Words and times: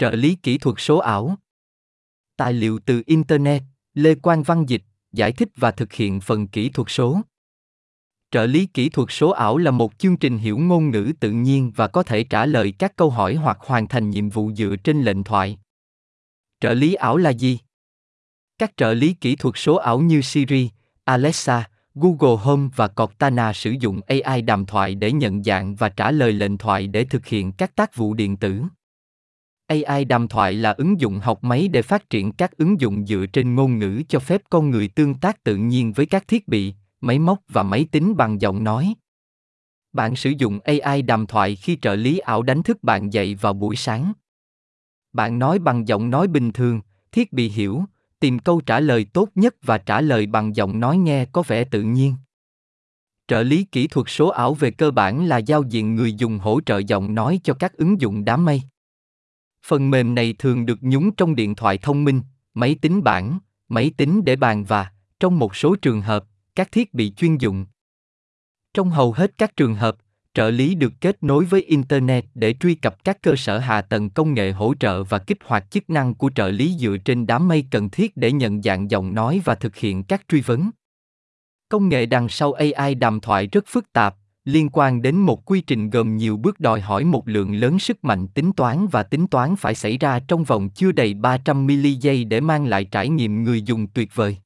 Trợ 0.00 0.10
lý 0.10 0.34
kỹ 0.34 0.58
thuật 0.58 0.76
số 0.78 0.98
ảo. 0.98 1.34
Tài 2.36 2.52
liệu 2.52 2.78
từ 2.86 3.02
Internet, 3.06 3.62
Lê 3.94 4.14
Quang 4.14 4.42
Văn 4.42 4.64
Dịch, 4.68 4.82
giải 5.12 5.32
thích 5.32 5.48
và 5.56 5.70
thực 5.70 5.92
hiện 5.92 6.20
phần 6.20 6.48
kỹ 6.48 6.68
thuật 6.68 6.88
số. 6.90 7.20
Trợ 8.30 8.46
lý 8.46 8.66
kỹ 8.66 8.88
thuật 8.88 9.08
số 9.10 9.30
ảo 9.30 9.56
là 9.56 9.70
một 9.70 9.98
chương 9.98 10.16
trình 10.16 10.38
hiểu 10.38 10.58
ngôn 10.58 10.90
ngữ 10.90 11.12
tự 11.20 11.30
nhiên 11.30 11.72
và 11.76 11.88
có 11.88 12.02
thể 12.02 12.24
trả 12.24 12.46
lời 12.46 12.74
các 12.78 12.96
câu 12.96 13.10
hỏi 13.10 13.34
hoặc 13.34 13.58
hoàn 13.60 13.88
thành 13.88 14.10
nhiệm 14.10 14.28
vụ 14.28 14.52
dựa 14.52 14.76
trên 14.84 15.02
lệnh 15.02 15.24
thoại. 15.24 15.58
Trợ 16.60 16.74
lý 16.74 16.94
ảo 16.94 17.16
là 17.16 17.30
gì? 17.30 17.58
Các 18.58 18.72
trợ 18.76 18.94
lý 18.94 19.14
kỹ 19.14 19.36
thuật 19.36 19.54
số 19.58 19.76
ảo 19.76 20.00
như 20.00 20.20
Siri, 20.20 20.70
Alexa, 21.04 21.70
Google 21.94 22.42
Home 22.42 22.68
và 22.76 22.88
Cortana 22.88 23.52
sử 23.52 23.70
dụng 23.80 24.00
AI 24.06 24.42
đàm 24.42 24.66
thoại 24.66 24.94
để 24.94 25.12
nhận 25.12 25.42
dạng 25.42 25.74
và 25.74 25.88
trả 25.88 26.10
lời 26.10 26.32
lệnh 26.32 26.58
thoại 26.58 26.86
để 26.86 27.04
thực 27.04 27.26
hiện 27.26 27.52
các 27.52 27.76
tác 27.76 27.96
vụ 27.96 28.14
điện 28.14 28.36
tử. 28.36 28.62
AI 29.70 30.04
đàm 30.04 30.28
thoại 30.28 30.52
là 30.52 30.70
ứng 30.70 31.00
dụng 31.00 31.18
học 31.18 31.44
máy 31.44 31.68
để 31.68 31.82
phát 31.82 32.10
triển 32.10 32.32
các 32.32 32.56
ứng 32.56 32.80
dụng 32.80 33.06
dựa 33.06 33.26
trên 33.32 33.54
ngôn 33.54 33.78
ngữ 33.78 34.02
cho 34.08 34.18
phép 34.18 34.42
con 34.50 34.70
người 34.70 34.88
tương 34.88 35.14
tác 35.14 35.44
tự 35.44 35.56
nhiên 35.56 35.92
với 35.92 36.06
các 36.06 36.28
thiết 36.28 36.48
bị, 36.48 36.74
máy 37.00 37.18
móc 37.18 37.38
và 37.48 37.62
máy 37.62 37.86
tính 37.92 38.16
bằng 38.16 38.40
giọng 38.40 38.64
nói. 38.64 38.94
Bạn 39.92 40.16
sử 40.16 40.30
dụng 40.30 40.58
AI 40.64 41.02
đàm 41.02 41.26
thoại 41.26 41.56
khi 41.56 41.78
trợ 41.82 41.94
lý 41.94 42.18
ảo 42.18 42.42
đánh 42.42 42.62
thức 42.62 42.82
bạn 42.82 43.12
dậy 43.12 43.34
vào 43.34 43.52
buổi 43.52 43.76
sáng. 43.76 44.12
Bạn 45.12 45.38
nói 45.38 45.58
bằng 45.58 45.88
giọng 45.88 46.10
nói 46.10 46.28
bình 46.28 46.52
thường, 46.52 46.80
thiết 47.12 47.32
bị 47.32 47.48
hiểu, 47.48 47.84
tìm 48.20 48.38
câu 48.38 48.60
trả 48.60 48.80
lời 48.80 49.06
tốt 49.12 49.28
nhất 49.34 49.54
và 49.62 49.78
trả 49.78 50.00
lời 50.00 50.26
bằng 50.26 50.56
giọng 50.56 50.80
nói 50.80 50.98
nghe 50.98 51.24
có 51.24 51.42
vẻ 51.46 51.64
tự 51.64 51.82
nhiên. 51.82 52.14
Trợ 53.28 53.42
lý 53.42 53.64
kỹ 53.64 53.86
thuật 53.86 54.06
số 54.08 54.28
ảo 54.28 54.54
về 54.54 54.70
cơ 54.70 54.90
bản 54.90 55.26
là 55.26 55.38
giao 55.38 55.62
diện 55.62 55.94
người 55.94 56.14
dùng 56.14 56.38
hỗ 56.38 56.60
trợ 56.60 56.78
giọng 56.78 57.14
nói 57.14 57.40
cho 57.44 57.54
các 57.54 57.72
ứng 57.72 58.00
dụng 58.00 58.24
đám 58.24 58.44
mây. 58.44 58.62
Phần 59.66 59.90
mềm 59.90 60.14
này 60.14 60.34
thường 60.38 60.66
được 60.66 60.78
nhúng 60.80 61.14
trong 61.14 61.36
điện 61.36 61.54
thoại 61.54 61.78
thông 61.78 62.04
minh, 62.04 62.22
máy 62.54 62.76
tính 62.82 63.02
bảng, 63.02 63.38
máy 63.68 63.90
tính 63.96 64.24
để 64.24 64.36
bàn 64.36 64.64
và, 64.64 64.90
trong 65.20 65.38
một 65.38 65.56
số 65.56 65.76
trường 65.76 66.00
hợp, 66.00 66.24
các 66.54 66.72
thiết 66.72 66.94
bị 66.94 67.12
chuyên 67.16 67.36
dụng. 67.36 67.66
Trong 68.74 68.90
hầu 68.90 69.12
hết 69.12 69.38
các 69.38 69.56
trường 69.56 69.74
hợp, 69.74 69.96
trợ 70.34 70.50
lý 70.50 70.74
được 70.74 70.92
kết 71.00 71.22
nối 71.22 71.44
với 71.44 71.62
internet 71.62 72.24
để 72.34 72.54
truy 72.60 72.74
cập 72.74 73.04
các 73.04 73.22
cơ 73.22 73.34
sở 73.36 73.58
hạ 73.58 73.82
tầng 73.82 74.10
công 74.10 74.34
nghệ 74.34 74.52
hỗ 74.52 74.74
trợ 74.80 75.04
và 75.04 75.18
kích 75.18 75.38
hoạt 75.44 75.70
chức 75.70 75.90
năng 75.90 76.14
của 76.14 76.30
trợ 76.34 76.48
lý 76.48 76.76
dựa 76.78 76.96
trên 77.04 77.26
đám 77.26 77.48
mây 77.48 77.64
cần 77.70 77.90
thiết 77.90 78.16
để 78.16 78.32
nhận 78.32 78.62
dạng 78.62 78.90
giọng 78.90 79.14
nói 79.14 79.40
và 79.44 79.54
thực 79.54 79.76
hiện 79.76 80.04
các 80.04 80.22
truy 80.28 80.40
vấn 80.40 80.70
công 81.70 81.88
nghệ 81.88 82.06
đằng 82.06 82.28
sau 82.28 82.52
ai 82.52 82.94
đàm 82.94 83.20
thoại 83.20 83.46
rất 83.46 83.64
phức 83.66 83.92
tạp 83.92 84.16
liên 84.44 84.68
quan 84.72 85.02
đến 85.02 85.16
một 85.16 85.44
quy 85.44 85.60
trình 85.60 85.90
gồm 85.90 86.16
nhiều 86.16 86.36
bước 86.36 86.60
đòi 86.60 86.80
hỏi 86.80 87.04
một 87.04 87.28
lượng 87.28 87.54
lớn 87.54 87.78
sức 87.78 88.04
mạnh 88.04 88.28
tính 88.28 88.52
toán 88.52 88.86
và 88.86 89.02
tính 89.02 89.26
toán 89.26 89.56
phải 89.56 89.74
xảy 89.74 89.98
ra 89.98 90.20
trong 90.28 90.44
vòng 90.44 90.68
chưa 90.74 90.92
đầy 90.92 91.14
300 91.14 91.66
mili 91.66 91.94
giây 91.94 92.24
để 92.24 92.40
mang 92.40 92.66
lại 92.66 92.84
trải 92.84 93.08
nghiệm 93.08 93.42
người 93.42 93.62
dùng 93.62 93.86
tuyệt 93.86 94.14
vời. 94.14 94.36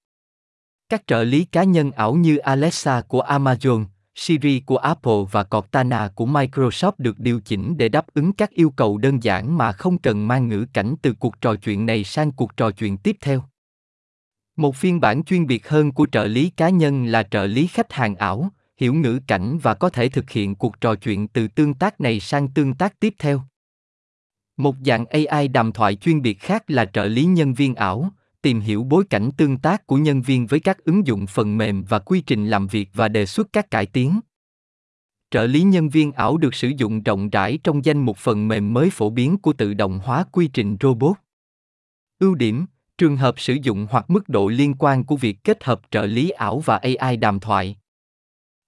Các 0.88 1.02
trợ 1.06 1.24
lý 1.24 1.44
cá 1.44 1.64
nhân 1.64 1.90
ảo 1.90 2.14
như 2.14 2.36
Alexa 2.36 3.00
của 3.00 3.22
Amazon, 3.22 3.84
Siri 4.14 4.60
của 4.60 4.76
Apple 4.76 5.24
và 5.30 5.44
Cortana 5.44 6.08
của 6.14 6.26
Microsoft 6.26 6.92
được 6.98 7.18
điều 7.18 7.40
chỉnh 7.40 7.76
để 7.76 7.88
đáp 7.88 8.06
ứng 8.14 8.32
các 8.32 8.50
yêu 8.50 8.70
cầu 8.70 8.98
đơn 8.98 9.22
giản 9.22 9.58
mà 9.58 9.72
không 9.72 9.98
cần 9.98 10.28
mang 10.28 10.48
ngữ 10.48 10.66
cảnh 10.72 10.94
từ 11.02 11.12
cuộc 11.12 11.40
trò 11.40 11.54
chuyện 11.54 11.86
này 11.86 12.04
sang 12.04 12.32
cuộc 12.32 12.56
trò 12.56 12.70
chuyện 12.70 12.96
tiếp 12.96 13.16
theo. 13.20 13.44
Một 14.56 14.76
phiên 14.76 15.00
bản 15.00 15.24
chuyên 15.24 15.46
biệt 15.46 15.68
hơn 15.68 15.92
của 15.92 16.06
trợ 16.12 16.24
lý 16.24 16.50
cá 16.50 16.68
nhân 16.68 17.06
là 17.06 17.22
trợ 17.22 17.46
lý 17.46 17.66
khách 17.66 17.92
hàng 17.92 18.16
ảo, 18.16 18.50
hiểu 18.76 18.94
ngữ 18.94 19.20
cảnh 19.26 19.58
và 19.62 19.74
có 19.74 19.90
thể 19.90 20.08
thực 20.08 20.30
hiện 20.30 20.54
cuộc 20.54 20.80
trò 20.80 20.94
chuyện 20.94 21.28
từ 21.28 21.48
tương 21.48 21.74
tác 21.74 22.00
này 22.00 22.20
sang 22.20 22.48
tương 22.48 22.74
tác 22.74 23.00
tiếp 23.00 23.14
theo. 23.18 23.42
Một 24.56 24.74
dạng 24.86 25.06
AI 25.06 25.48
đàm 25.48 25.72
thoại 25.72 25.96
chuyên 25.96 26.22
biệt 26.22 26.40
khác 26.40 26.64
là 26.68 26.84
trợ 26.84 27.04
lý 27.04 27.24
nhân 27.24 27.54
viên 27.54 27.74
ảo, 27.74 28.10
tìm 28.42 28.60
hiểu 28.60 28.84
bối 28.84 29.04
cảnh 29.10 29.30
tương 29.36 29.58
tác 29.58 29.86
của 29.86 29.96
nhân 29.96 30.22
viên 30.22 30.46
với 30.46 30.60
các 30.60 30.84
ứng 30.84 31.06
dụng 31.06 31.26
phần 31.26 31.58
mềm 31.58 31.84
và 31.88 31.98
quy 31.98 32.20
trình 32.20 32.46
làm 32.46 32.66
việc 32.66 32.88
và 32.94 33.08
đề 33.08 33.26
xuất 33.26 33.52
các 33.52 33.70
cải 33.70 33.86
tiến. 33.86 34.20
Trợ 35.30 35.46
lý 35.46 35.62
nhân 35.62 35.88
viên 35.88 36.12
ảo 36.12 36.36
được 36.36 36.54
sử 36.54 36.68
dụng 36.68 37.02
rộng 37.02 37.30
rãi 37.30 37.58
trong 37.64 37.84
danh 37.84 37.98
mục 37.98 38.16
phần 38.16 38.48
mềm 38.48 38.72
mới 38.72 38.90
phổ 38.90 39.10
biến 39.10 39.38
của 39.38 39.52
tự 39.52 39.74
động 39.74 40.00
hóa 40.04 40.24
quy 40.32 40.48
trình 40.52 40.76
robot. 40.80 41.16
Ưu 42.18 42.34
điểm, 42.34 42.66
trường 42.98 43.16
hợp 43.16 43.40
sử 43.40 43.56
dụng 43.62 43.86
hoặc 43.90 44.10
mức 44.10 44.28
độ 44.28 44.48
liên 44.48 44.74
quan 44.78 45.04
của 45.04 45.16
việc 45.16 45.44
kết 45.44 45.64
hợp 45.64 45.80
trợ 45.90 46.06
lý 46.06 46.30
ảo 46.30 46.58
và 46.58 46.80
AI 46.98 47.16
đàm 47.16 47.40
thoại. 47.40 47.76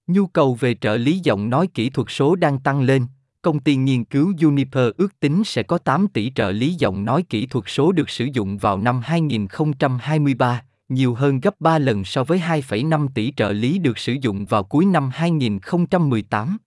Nhu 0.07 0.27
cầu 0.27 0.53
về 0.53 0.75
trợ 0.75 0.97
lý 0.97 1.19
giọng 1.23 1.49
nói 1.49 1.67
kỹ 1.73 1.89
thuật 1.89 2.07
số 2.09 2.35
đang 2.35 2.59
tăng 2.59 2.81
lên, 2.81 3.05
công 3.41 3.59
ty 3.59 3.75
nghiên 3.75 4.03
cứu 4.03 4.33
Uniper 4.41 4.89
ước 4.97 5.19
tính 5.19 5.43
sẽ 5.45 5.63
có 5.63 5.77
8 5.77 6.07
tỷ 6.07 6.31
trợ 6.35 6.51
lý 6.51 6.73
giọng 6.73 7.05
nói 7.05 7.23
kỹ 7.29 7.45
thuật 7.45 7.65
số 7.67 7.91
được 7.91 8.09
sử 8.09 8.25
dụng 8.33 8.57
vào 8.57 8.77
năm 8.77 9.01
2023, 9.03 10.63
nhiều 10.89 11.15
hơn 11.15 11.39
gấp 11.39 11.61
3 11.61 11.79
lần 11.79 12.03
so 12.03 12.23
với 12.23 12.39
2,5 12.39 13.07
tỷ 13.15 13.33
trợ 13.37 13.51
lý 13.51 13.79
được 13.79 13.97
sử 13.97 14.15
dụng 14.21 14.45
vào 14.45 14.63
cuối 14.63 14.85
năm 14.85 15.09
2018. 15.13 16.57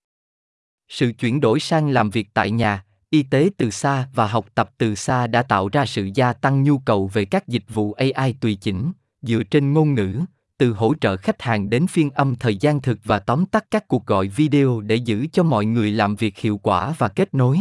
Sự 0.88 1.12
chuyển 1.12 1.40
đổi 1.40 1.60
sang 1.60 1.88
làm 1.88 2.10
việc 2.10 2.28
tại 2.34 2.50
nhà, 2.50 2.84
y 3.10 3.22
tế 3.22 3.50
từ 3.56 3.70
xa 3.70 4.08
và 4.14 4.26
học 4.26 4.46
tập 4.54 4.70
từ 4.78 4.94
xa 4.94 5.26
đã 5.26 5.42
tạo 5.42 5.68
ra 5.68 5.86
sự 5.86 6.10
gia 6.14 6.32
tăng 6.32 6.62
nhu 6.62 6.78
cầu 6.78 7.06
về 7.06 7.24
các 7.24 7.48
dịch 7.48 7.64
vụ 7.74 7.92
AI 7.92 8.34
tùy 8.40 8.54
chỉnh, 8.54 8.92
dựa 9.22 9.42
trên 9.42 9.72
ngôn 9.72 9.94
ngữ, 9.94 10.20
từ 10.60 10.72
hỗ 10.72 10.94
trợ 11.00 11.16
khách 11.16 11.42
hàng 11.42 11.70
đến 11.70 11.86
phiên 11.86 12.10
âm 12.10 12.34
thời 12.36 12.56
gian 12.56 12.80
thực 12.80 12.98
và 13.04 13.18
tóm 13.18 13.46
tắt 13.46 13.64
các 13.70 13.88
cuộc 13.88 14.06
gọi 14.06 14.28
video 14.28 14.80
để 14.80 14.96
giữ 14.96 15.26
cho 15.32 15.42
mọi 15.42 15.64
người 15.64 15.90
làm 15.90 16.16
việc 16.16 16.38
hiệu 16.38 16.58
quả 16.58 16.94
và 16.98 17.08
kết 17.08 17.34
nối. 17.34 17.60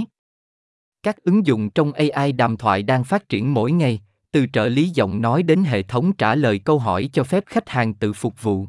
Các 1.04 1.24
ứng 1.24 1.46
dụng 1.46 1.70
trong 1.70 1.92
AI 1.94 2.32
đàm 2.32 2.58
thoại 2.58 2.84
đang 2.84 3.04
phát 3.04 3.30
triển 3.30 3.54
mỗi 3.54 3.72
ngày, 3.72 4.02
từ 4.32 4.46
trợ 4.54 4.68
lý 4.68 4.90
giọng 4.90 5.22
nói 5.22 5.44
đến 5.44 5.64
hệ 5.64 5.84
thống 5.84 6.14
trả 6.14 6.36
lời 6.36 6.60
câu 6.60 6.80
hỏi 6.80 7.10
cho 7.14 7.24
phép 7.24 7.44
khách 7.48 7.70
hàng 7.70 7.94
tự 7.94 8.14
phục 8.14 8.44
vụ. 8.44 8.68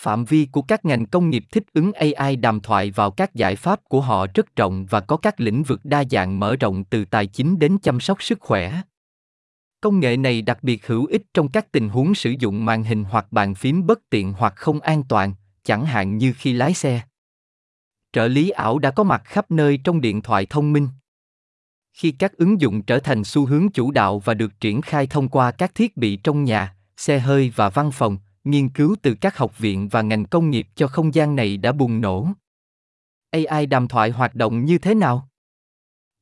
Phạm 0.00 0.24
vi 0.24 0.48
của 0.52 0.62
các 0.62 0.84
ngành 0.84 1.06
công 1.06 1.30
nghiệp 1.30 1.44
thích 1.52 1.64
ứng 1.72 1.92
AI 1.92 2.36
đàm 2.36 2.60
thoại 2.60 2.90
vào 2.90 3.10
các 3.10 3.34
giải 3.34 3.56
pháp 3.56 3.80
của 3.84 4.00
họ 4.00 4.26
rất 4.34 4.56
rộng 4.56 4.86
và 4.86 5.00
có 5.00 5.16
các 5.16 5.40
lĩnh 5.40 5.62
vực 5.62 5.80
đa 5.84 6.04
dạng 6.10 6.40
mở 6.40 6.56
rộng 6.56 6.84
từ 6.84 7.04
tài 7.04 7.26
chính 7.26 7.58
đến 7.58 7.78
chăm 7.82 8.00
sóc 8.00 8.22
sức 8.22 8.40
khỏe. 8.40 8.82
Công 9.80 10.00
nghệ 10.00 10.16
này 10.16 10.42
đặc 10.42 10.58
biệt 10.62 10.86
hữu 10.86 11.06
ích 11.06 11.22
trong 11.34 11.48
các 11.48 11.72
tình 11.72 11.88
huống 11.88 12.14
sử 12.14 12.34
dụng 12.38 12.64
màn 12.64 12.84
hình 12.84 13.04
hoặc 13.04 13.26
bàn 13.30 13.54
phím 13.54 13.86
bất 13.86 14.10
tiện 14.10 14.32
hoặc 14.32 14.56
không 14.56 14.80
an 14.80 15.02
toàn, 15.08 15.34
chẳng 15.64 15.86
hạn 15.86 16.18
như 16.18 16.32
khi 16.36 16.52
lái 16.52 16.74
xe. 16.74 17.00
Trợ 18.12 18.28
lý 18.28 18.50
ảo 18.50 18.78
đã 18.78 18.90
có 18.90 19.04
mặt 19.04 19.22
khắp 19.24 19.50
nơi 19.50 19.78
trong 19.84 20.00
điện 20.00 20.22
thoại 20.22 20.46
thông 20.46 20.72
minh. 20.72 20.88
Khi 21.92 22.10
các 22.10 22.32
ứng 22.32 22.60
dụng 22.60 22.82
trở 22.82 22.98
thành 22.98 23.24
xu 23.24 23.46
hướng 23.46 23.68
chủ 23.74 23.90
đạo 23.90 24.18
và 24.18 24.34
được 24.34 24.60
triển 24.60 24.82
khai 24.82 25.06
thông 25.06 25.28
qua 25.28 25.50
các 25.50 25.74
thiết 25.74 25.96
bị 25.96 26.16
trong 26.16 26.44
nhà, 26.44 26.74
xe 26.96 27.18
hơi 27.18 27.52
và 27.56 27.68
văn 27.68 27.90
phòng, 27.90 28.18
nghiên 28.44 28.68
cứu 28.68 28.96
từ 29.02 29.14
các 29.14 29.36
học 29.36 29.58
viện 29.58 29.88
và 29.88 30.02
ngành 30.02 30.24
công 30.24 30.50
nghiệp 30.50 30.68
cho 30.74 30.88
không 30.88 31.14
gian 31.14 31.36
này 31.36 31.56
đã 31.56 31.72
bùng 31.72 32.00
nổ. 32.00 32.28
AI 33.30 33.66
đàm 33.66 33.88
thoại 33.88 34.10
hoạt 34.10 34.34
động 34.34 34.64
như 34.64 34.78
thế 34.78 34.94
nào? 34.94 35.28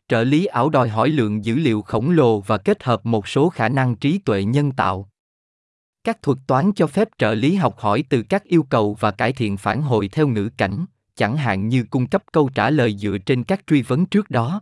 Trợ 0.08 0.24
lý 0.24 0.44
ảo 0.44 0.70
đòi 0.70 0.88
hỏi 0.88 1.08
lượng 1.08 1.44
dữ 1.44 1.54
liệu 1.54 1.82
khổng 1.82 2.10
lồ 2.10 2.40
và 2.40 2.58
kết 2.58 2.84
hợp 2.84 3.06
một 3.06 3.28
số 3.28 3.48
khả 3.48 3.68
năng 3.68 3.96
trí 3.96 4.18
tuệ 4.18 4.44
nhân 4.44 4.72
tạo. 4.72 5.08
Các 6.04 6.22
thuật 6.22 6.38
toán 6.46 6.72
cho 6.72 6.86
phép 6.86 7.08
trợ 7.18 7.34
lý 7.34 7.54
học 7.54 7.78
hỏi 7.78 8.04
từ 8.08 8.22
các 8.22 8.44
yêu 8.44 8.62
cầu 8.62 8.96
và 9.00 9.10
cải 9.10 9.32
thiện 9.32 9.56
phản 9.56 9.82
hồi 9.82 10.08
theo 10.08 10.28
ngữ 10.28 10.48
cảnh, 10.56 10.84
chẳng 11.14 11.36
hạn 11.36 11.68
như 11.68 11.84
cung 11.90 12.06
cấp 12.06 12.22
câu 12.32 12.50
trả 12.54 12.70
lời 12.70 12.96
dựa 12.98 13.18
trên 13.26 13.44
các 13.44 13.60
truy 13.66 13.82
vấn 13.82 14.06
trước 14.06 14.30
đó. 14.30 14.60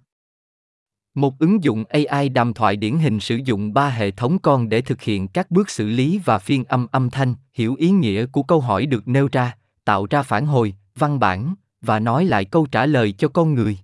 Một 1.15 1.39
ứng 1.39 1.65
dụng 1.65 1.85
ai 2.09 2.29
đàm 2.29 2.55
thoại 2.55 2.77
điển 2.77 2.99
hình 2.99 3.21
sử 3.21 3.37
dụng 3.45 3.75
ba 3.75 3.89
hệ 3.89 4.11
thống 4.11 4.39
con 4.39 4.69
để 4.69 4.81
thực 4.81 5.03
hiện 5.03 5.29
các 5.29 5.51
bước 5.51 5.71
xử 5.71 5.89
lý 5.89 6.21
và 6.25 6.39
phiên 6.39 6.65
âm 6.65 6.87
âm 6.93 7.11
thanh, 7.11 7.35
hiểu 7.53 7.75
ý 7.75 7.91
nghĩa 7.91 8.27
của 8.27 8.43
câu 8.43 8.61
hỏi 8.61 8.87
được 8.87 9.09
nêu 9.09 9.29
ra, 9.33 9.57
tạo 9.85 10.07
ra 10.11 10.23
phản 10.23 10.47
hồi, 10.47 10.75
văn 10.95 11.19
bản, 11.19 11.55
và 11.81 11.99
nói 11.99 12.25
lại 12.25 12.45
câu 12.45 12.67
trả 12.67 12.87
lời 12.87 13.13
cho 13.13 13.29
con 13.29 13.55
người 13.55 13.79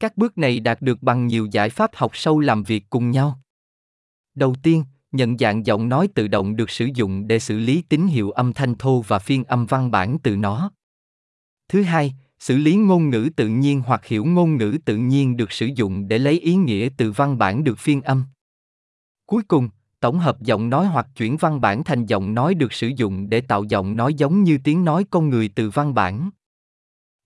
các 0.00 0.16
bước 0.16 0.38
này 0.38 0.60
đạt 0.60 0.82
được 0.82 1.02
bằng 1.02 1.26
nhiều 1.26 1.48
giải 1.52 1.70
pháp 1.70 1.90
học 1.94 2.10
sâu 2.14 2.40
làm 2.40 2.62
việc 2.62 2.84
cùng 2.90 3.10
nhau. 3.10 3.40
Đầu 4.34 4.54
tiên, 4.62 4.84
nhận 5.12 5.38
dạng 5.38 5.66
giọng 5.66 5.88
nói 5.88 6.08
tự 6.14 6.28
động 6.28 6.56
được 6.56 6.70
sử 6.70 6.88
dụng 6.94 7.26
để 7.26 7.38
xử 7.38 7.58
lý 7.58 7.82
tín 7.82 8.06
hiệu 8.06 8.30
âm 8.30 8.52
thanh 8.52 8.74
thô 8.74 9.00
và 9.00 9.18
phiên 9.18 9.44
âm 9.44 9.66
văn 9.66 9.90
bản 9.90 10.18
từ 10.22 10.36
nó. 10.36 10.70
Thứ 11.68 11.82
hai, 11.82 12.14
xử 12.38 12.56
lý 12.56 12.76
ngôn 12.76 13.10
ngữ 13.10 13.28
tự 13.36 13.48
nhiên 13.48 13.82
hoặc 13.86 14.06
hiểu 14.06 14.24
ngôn 14.24 14.56
ngữ 14.56 14.78
tự 14.84 14.96
nhiên 14.96 15.36
được 15.36 15.52
sử 15.52 15.66
dụng 15.66 16.08
để 16.08 16.18
lấy 16.18 16.40
ý 16.40 16.54
nghĩa 16.54 16.88
từ 16.96 17.12
văn 17.12 17.38
bản 17.38 17.64
được 17.64 17.78
phiên 17.78 18.02
âm. 18.02 18.24
Cuối 19.26 19.42
cùng, 19.48 19.68
tổng 20.00 20.18
hợp 20.18 20.40
giọng 20.40 20.70
nói 20.70 20.86
hoặc 20.86 21.06
chuyển 21.16 21.36
văn 21.36 21.60
bản 21.60 21.84
thành 21.84 22.06
giọng 22.06 22.34
nói 22.34 22.54
được 22.54 22.72
sử 22.72 22.90
dụng 22.96 23.28
để 23.28 23.40
tạo 23.40 23.64
giọng 23.64 23.96
nói 23.96 24.14
giống 24.14 24.42
như 24.42 24.58
tiếng 24.64 24.84
nói 24.84 25.04
con 25.10 25.28
người 25.28 25.50
từ 25.54 25.70
văn 25.70 25.94
bản. 25.94 26.30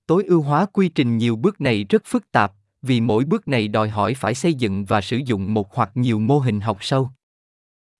Tối 0.06 0.24
ưu 0.24 0.42
hóa 0.42 0.66
quy 0.66 0.88
trình 0.88 1.18
nhiều 1.18 1.36
bước 1.36 1.60
này 1.60 1.84
rất 1.84 2.02
phức 2.04 2.32
tạp, 2.32 2.52
vì 2.82 3.00
mỗi 3.00 3.24
bước 3.24 3.48
này 3.48 3.68
đòi 3.68 3.88
hỏi 3.88 4.14
phải 4.14 4.34
xây 4.34 4.54
dựng 4.54 4.84
và 4.84 5.00
sử 5.00 5.16
dụng 5.16 5.54
một 5.54 5.74
hoặc 5.74 5.90
nhiều 5.94 6.18
mô 6.18 6.38
hình 6.38 6.60
học 6.60 6.78
sâu. 6.80 7.10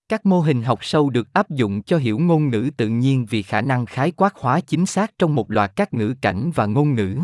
Các 0.09 0.25
mô 0.25 0.39
hình 0.39 0.63
học 0.63 0.79
sâu 0.81 1.09
được 1.09 1.33
áp 1.33 1.49
dụng 1.49 1.83
cho 1.83 1.97
hiểu 1.97 2.19
ngôn 2.19 2.49
ngữ 2.49 2.69
tự 2.77 2.87
nhiên 2.87 3.25
vì 3.25 3.41
khả 3.41 3.61
năng 3.61 3.85
khái 3.85 4.11
quát 4.11 4.35
hóa 4.35 4.59
chính 4.59 4.85
xác 4.85 5.11
trong 5.19 5.35
một 5.35 5.51
loạt 5.51 5.71
các 5.75 5.93
ngữ 5.93 6.15
cảnh 6.21 6.51
và 6.55 6.65
ngôn 6.65 6.95
ngữ. 6.95 7.17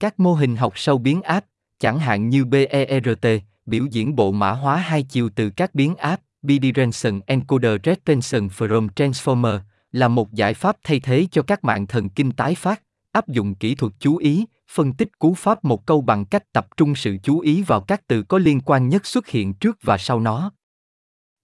Các 0.00 0.20
mô 0.20 0.34
hình 0.34 0.56
học 0.56 0.72
sâu 0.76 0.98
biến 0.98 1.22
áp 1.22 1.44
chẳng 1.78 1.98
hạn 1.98 2.28
như 2.28 2.44
BERT 2.44 3.26
biểu 3.66 3.84
diễn 3.90 4.16
bộ 4.16 4.32
mã 4.32 4.52
hóa 4.52 4.76
hai 4.76 5.02
chiều 5.02 5.30
từ 5.34 5.50
các 5.50 5.74
biến 5.74 5.96
áp, 5.96 6.20
Bidirectional 6.42 7.20
Encoder 7.26 7.80
retention 7.84 8.48
from 8.48 8.88
Transformer, 8.88 9.58
là 9.92 10.08
một 10.08 10.32
giải 10.32 10.54
pháp 10.54 10.76
thay 10.82 11.00
thế 11.00 11.26
cho 11.30 11.42
các 11.42 11.64
mạng 11.64 11.86
thần 11.86 12.08
kinh 12.08 12.32
tái 12.32 12.54
phát, 12.54 12.82
áp 13.16 13.28
dụng 13.28 13.54
kỹ 13.54 13.74
thuật 13.74 13.92
chú 13.98 14.16
ý, 14.16 14.44
phân 14.70 14.92
tích 14.92 15.18
cú 15.18 15.34
pháp 15.34 15.64
một 15.64 15.86
câu 15.86 16.00
bằng 16.00 16.24
cách 16.24 16.52
tập 16.52 16.66
trung 16.76 16.94
sự 16.94 17.16
chú 17.22 17.40
ý 17.40 17.62
vào 17.62 17.80
các 17.80 18.06
từ 18.06 18.22
có 18.22 18.38
liên 18.38 18.60
quan 18.60 18.88
nhất 18.88 19.06
xuất 19.06 19.28
hiện 19.28 19.54
trước 19.54 19.78
và 19.82 19.98
sau 19.98 20.20
nó. 20.20 20.52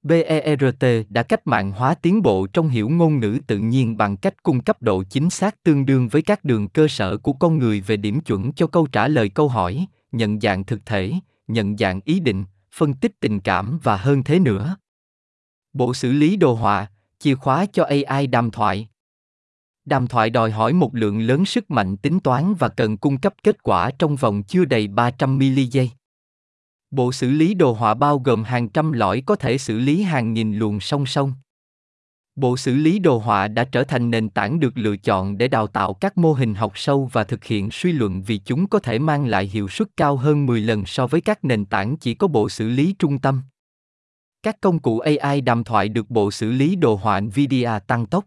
BERT 0.02 0.84
đã 1.08 1.22
cách 1.22 1.46
mạng 1.46 1.72
hóa 1.72 1.94
tiến 1.94 2.22
bộ 2.22 2.46
trong 2.46 2.68
hiểu 2.68 2.88
ngôn 2.88 3.20
ngữ 3.20 3.38
tự 3.46 3.58
nhiên 3.58 3.96
bằng 3.96 4.16
cách 4.16 4.42
cung 4.42 4.60
cấp 4.60 4.82
độ 4.82 5.02
chính 5.02 5.30
xác 5.30 5.62
tương 5.62 5.86
đương 5.86 6.08
với 6.08 6.22
các 6.22 6.44
đường 6.44 6.68
cơ 6.68 6.88
sở 6.88 7.16
của 7.16 7.32
con 7.32 7.58
người 7.58 7.80
về 7.80 7.96
điểm 7.96 8.20
chuẩn 8.20 8.52
cho 8.52 8.66
câu 8.66 8.86
trả 8.86 9.08
lời 9.08 9.28
câu 9.28 9.48
hỏi, 9.48 9.86
nhận 10.12 10.40
dạng 10.40 10.64
thực 10.64 10.86
thể, 10.86 11.12
nhận 11.48 11.76
dạng 11.76 12.00
ý 12.04 12.20
định, 12.20 12.44
phân 12.74 12.94
tích 12.94 13.20
tình 13.20 13.40
cảm 13.40 13.78
và 13.82 13.96
hơn 13.96 14.22
thế 14.24 14.38
nữa. 14.38 14.76
Bộ 15.72 15.94
xử 15.94 16.12
lý 16.12 16.36
đồ 16.36 16.54
họa, 16.54 16.86
chìa 17.18 17.34
khóa 17.34 17.66
cho 17.72 17.84
AI 17.84 18.26
đàm 18.26 18.50
thoại. 18.50 18.88
Đàm 19.84 20.06
thoại 20.06 20.30
đòi 20.30 20.50
hỏi 20.50 20.72
một 20.72 20.94
lượng 20.94 21.20
lớn 21.20 21.44
sức 21.44 21.70
mạnh 21.70 21.96
tính 21.96 22.20
toán 22.20 22.54
và 22.54 22.68
cần 22.68 22.96
cung 22.96 23.18
cấp 23.18 23.34
kết 23.42 23.62
quả 23.62 23.90
trong 23.98 24.16
vòng 24.16 24.42
chưa 24.42 24.64
đầy 24.64 24.88
300 24.88 25.38
mili 25.38 25.64
giây. 25.64 25.90
Bộ 26.90 27.12
xử 27.12 27.30
lý 27.30 27.54
đồ 27.54 27.72
họa 27.72 27.94
bao 27.94 28.18
gồm 28.18 28.44
hàng 28.44 28.68
trăm 28.68 28.92
lõi 28.92 29.22
có 29.26 29.36
thể 29.36 29.58
xử 29.58 29.78
lý 29.78 30.02
hàng 30.02 30.34
nghìn 30.34 30.58
luồng 30.58 30.80
song 30.80 31.06
song. 31.06 31.32
Bộ 32.36 32.56
xử 32.56 32.74
lý 32.74 32.98
đồ 32.98 33.18
họa 33.18 33.48
đã 33.48 33.64
trở 33.64 33.84
thành 33.84 34.10
nền 34.10 34.28
tảng 34.28 34.60
được 34.60 34.78
lựa 34.78 34.96
chọn 34.96 35.38
để 35.38 35.48
đào 35.48 35.66
tạo 35.66 35.94
các 35.94 36.18
mô 36.18 36.32
hình 36.32 36.54
học 36.54 36.72
sâu 36.74 37.10
và 37.12 37.24
thực 37.24 37.44
hiện 37.44 37.70
suy 37.70 37.92
luận 37.92 38.22
vì 38.22 38.38
chúng 38.38 38.66
có 38.66 38.78
thể 38.78 38.98
mang 38.98 39.26
lại 39.26 39.46
hiệu 39.46 39.68
suất 39.68 39.88
cao 39.96 40.16
hơn 40.16 40.46
10 40.46 40.60
lần 40.60 40.86
so 40.86 41.06
với 41.06 41.20
các 41.20 41.44
nền 41.44 41.64
tảng 41.64 41.96
chỉ 41.96 42.14
có 42.14 42.28
bộ 42.28 42.48
xử 42.48 42.68
lý 42.68 42.94
trung 42.98 43.18
tâm. 43.18 43.42
Các 44.42 44.60
công 44.60 44.78
cụ 44.78 44.98
AI 44.98 45.40
đàm 45.40 45.64
thoại 45.64 45.88
được 45.88 46.10
bộ 46.10 46.30
xử 46.30 46.52
lý 46.52 46.76
đồ 46.76 46.94
họa 46.94 47.20
NVIDIA 47.20 47.78
tăng 47.78 48.06
tốc. 48.06 48.24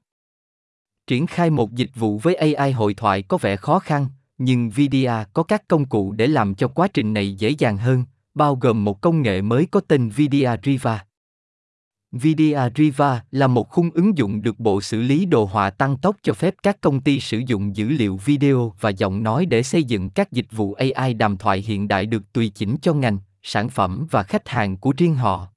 Triển 1.08 1.28
khai 1.28 1.50
một 1.50 1.74
dịch 1.74 1.92
vụ 1.96 2.18
với 2.18 2.36
AI 2.36 2.72
hội 2.72 2.94
thoại 2.94 3.22
có 3.22 3.38
vẻ 3.38 3.56
khó 3.56 3.80
khăn, 3.80 4.08
nhưng 4.38 4.68
NVIDIA 4.68 5.24
có 5.34 5.44
các 5.44 5.68
công 5.68 5.86
cụ 5.86 6.12
để 6.12 6.28
làm 6.28 6.56
cho 6.56 6.68
quá 6.68 6.88
trình 6.88 7.14
này 7.14 7.36
dễ 7.36 7.50
dàng 7.50 7.78
hơn, 7.78 8.04
bao 8.34 8.56
gồm 8.56 8.84
một 8.84 9.02
công 9.02 9.22
nghệ 9.22 9.42
mới 9.42 9.68
có 9.72 9.80
tên 9.80 10.08
NVIDIA 10.08 10.58
Riva. 10.64 11.06
NVIDIA 12.16 12.70
Riva 12.76 13.24
là 13.32 13.48
một 13.48 13.70
khung 13.70 13.92
ứng 13.92 14.18
dụng 14.18 14.42
được 14.42 14.60
Bộ 14.60 14.82
Xử 14.82 15.02
lý 15.02 15.26
Đồ 15.26 15.46
họa 15.46 15.70
tăng 15.70 15.98
tốc 15.98 16.16
cho 16.24 16.34
phép 16.34 16.56
các 16.64 16.82
công 16.82 17.02
ty 17.02 17.20
sử 17.20 17.42
dụng 17.48 17.76
dữ 17.76 17.90
liệu 17.90 18.18
video 18.26 18.74
và 18.80 18.90
giọng 18.90 19.24
nói 19.24 19.46
để 19.46 19.64
xây 19.64 19.84
dựng 19.84 20.10
các 20.10 20.32
dịch 20.32 20.52
vụ 20.52 20.74
AI 20.74 21.14
đàm 21.14 21.38
thoại 21.38 21.64
hiện 21.68 21.88
đại 21.88 22.06
được 22.06 22.34
tùy 22.34 22.52
chỉnh 22.56 22.78
cho 22.82 22.94
ngành, 22.94 23.18
sản 23.44 23.70
phẩm 23.70 24.08
và 24.12 24.24
khách 24.24 24.50
hàng 24.50 24.78
của 24.78 24.94
riêng 24.98 25.16
họ. 25.16 25.55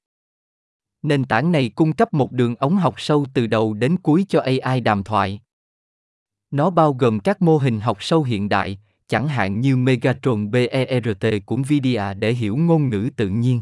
Nền 1.01 1.23
tảng 1.25 1.51
này 1.51 1.69
cung 1.69 1.93
cấp 1.93 2.13
một 2.13 2.31
đường 2.31 2.55
ống 2.55 2.75
học 2.75 2.95
sâu 2.97 3.25
từ 3.33 3.47
đầu 3.47 3.73
đến 3.73 3.97
cuối 3.97 4.25
cho 4.29 4.41
AI 4.41 4.81
đàm 4.81 5.03
thoại. 5.03 5.39
Nó 6.51 6.69
bao 6.69 6.93
gồm 6.93 7.19
các 7.19 7.41
mô 7.41 7.57
hình 7.57 7.79
học 7.79 7.97
sâu 8.03 8.23
hiện 8.23 8.49
đại, 8.49 8.79
chẳng 9.07 9.27
hạn 9.27 9.61
như 9.61 9.77
Megatron 9.77 10.51
BERT 10.51 11.25
của 11.45 11.57
NVIDIA 11.57 12.13
để 12.13 12.33
hiểu 12.33 12.57
ngôn 12.57 12.89
ngữ 12.89 13.09
tự 13.15 13.29
nhiên. 13.29 13.61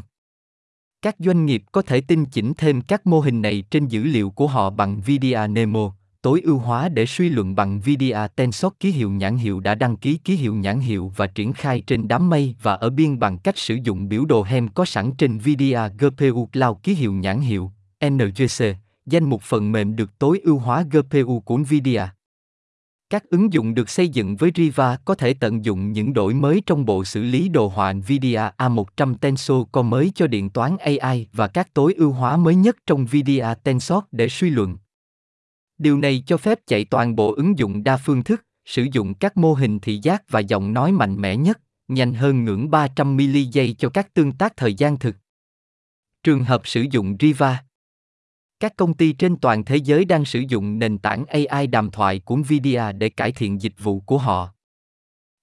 Các 1.02 1.16
doanh 1.18 1.46
nghiệp 1.46 1.62
có 1.72 1.82
thể 1.82 2.00
tinh 2.00 2.24
chỉnh 2.24 2.52
thêm 2.56 2.80
các 2.80 3.06
mô 3.06 3.20
hình 3.20 3.42
này 3.42 3.64
trên 3.70 3.86
dữ 3.86 4.04
liệu 4.04 4.30
của 4.30 4.46
họ 4.46 4.70
bằng 4.70 4.98
NVIDIA 4.98 5.46
Nemo, 5.46 5.92
tối 6.22 6.40
ưu 6.44 6.58
hóa 6.58 6.88
để 6.88 7.06
suy 7.06 7.28
luận 7.28 7.54
bằng 7.54 7.80
VDA 7.80 8.28
Tensor 8.28 8.72
ký 8.80 8.90
hiệu 8.90 9.10
nhãn 9.10 9.36
hiệu 9.36 9.60
đã 9.60 9.74
đăng 9.74 9.96
ký 9.96 10.18
ký 10.24 10.34
hiệu 10.34 10.54
nhãn 10.54 10.80
hiệu 10.80 11.12
và 11.16 11.26
triển 11.26 11.52
khai 11.52 11.82
trên 11.86 12.08
đám 12.08 12.30
mây 12.30 12.54
và 12.62 12.74
ở 12.74 12.90
biên 12.90 13.18
bằng 13.18 13.38
cách 13.38 13.58
sử 13.58 13.78
dụng 13.82 14.08
biểu 14.08 14.24
đồ 14.24 14.42
hem 14.42 14.68
có 14.68 14.84
sẵn 14.84 15.12
trên 15.18 15.38
VDA 15.38 15.88
GPU 15.88 16.46
Cloud 16.46 16.76
ký 16.82 16.94
hiệu 16.94 17.12
nhãn 17.12 17.40
hiệu 17.40 17.72
NGC, 18.06 18.64
danh 19.06 19.24
mục 19.24 19.42
phần 19.42 19.72
mềm 19.72 19.96
được 19.96 20.18
tối 20.18 20.40
ưu 20.44 20.58
hóa 20.58 20.84
GPU 20.90 21.40
của 21.40 21.58
NVIDIA. 21.58 22.08
Các 23.10 23.24
ứng 23.30 23.52
dụng 23.52 23.74
được 23.74 23.90
xây 23.90 24.08
dựng 24.08 24.36
với 24.36 24.52
Riva 24.54 24.96
có 25.04 25.14
thể 25.14 25.34
tận 25.34 25.64
dụng 25.64 25.92
những 25.92 26.12
đổi 26.12 26.34
mới 26.34 26.62
trong 26.66 26.84
bộ 26.84 27.04
xử 27.04 27.22
lý 27.22 27.48
đồ 27.48 27.68
họa 27.68 27.92
NVIDIA 27.92 28.50
A100 28.58 29.14
Tensor 29.14 29.66
Core 29.72 29.88
mới 29.88 30.12
cho 30.14 30.26
điện 30.26 30.50
toán 30.50 30.76
AI 30.78 31.26
và 31.32 31.48
các 31.48 31.74
tối 31.74 31.94
ưu 31.96 32.12
hóa 32.12 32.36
mới 32.36 32.54
nhất 32.54 32.76
trong 32.86 33.02
NVIDIA 33.02 33.54
Tensor 33.54 34.04
để 34.12 34.28
suy 34.28 34.50
luận. 34.50 34.76
Điều 35.78 35.98
này 35.98 36.22
cho 36.26 36.36
phép 36.36 36.58
chạy 36.66 36.84
toàn 36.84 37.16
bộ 37.16 37.34
ứng 37.34 37.58
dụng 37.58 37.84
đa 37.84 37.96
phương 37.96 38.24
thức, 38.24 38.44
sử 38.64 38.86
dụng 38.92 39.14
các 39.14 39.36
mô 39.36 39.54
hình 39.54 39.78
thị 39.78 39.98
giác 40.02 40.22
và 40.28 40.40
giọng 40.40 40.72
nói 40.72 40.92
mạnh 40.92 41.20
mẽ 41.20 41.36
nhất, 41.36 41.60
nhanh 41.88 42.14
hơn 42.14 42.44
ngưỡng 42.44 42.70
300 42.70 43.16
mili 43.16 43.44
giây 43.44 43.74
cho 43.78 43.88
các 43.88 44.14
tương 44.14 44.32
tác 44.32 44.56
thời 44.56 44.74
gian 44.74 44.98
thực. 44.98 45.16
Trường 46.22 46.44
hợp 46.44 46.62
sử 46.64 46.84
dụng 46.90 47.16
Riva 47.20 47.62
các 48.60 48.76
công 48.76 48.94
ty 48.94 49.12
trên 49.12 49.36
toàn 49.36 49.64
thế 49.64 49.76
giới 49.76 50.04
đang 50.04 50.24
sử 50.24 50.40
dụng 50.48 50.78
nền 50.78 50.98
tảng 50.98 51.24
AI 51.26 51.66
đàm 51.66 51.90
thoại 51.90 52.18
của 52.18 52.36
Nvidia 52.36 52.92
để 52.92 53.08
cải 53.08 53.32
thiện 53.32 53.62
dịch 53.62 53.74
vụ 53.78 54.00
của 54.00 54.18
họ. 54.18 54.54